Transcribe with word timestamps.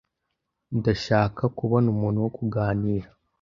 Ndashaka 0.77 1.43
kubona 1.57 1.85
umuntu 1.95 2.17
wo 2.23 2.29
kuganira. 2.37 3.07